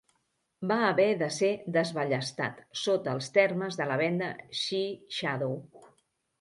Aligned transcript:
Va 0.69 0.77
haver 0.85 1.05
de 1.19 1.27
ser 1.35 1.49
desballestat 1.75 2.65
sota 2.85 3.15
els 3.19 3.29
termes 3.37 3.81
de 3.83 3.89
la 3.95 4.01
venda 4.05 4.33
"Sea 4.65 5.17
Shadow". 5.21 5.59